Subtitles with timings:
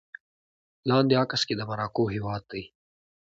[0.89, 2.63] لاندې عکس کې د مراکو هېواد دی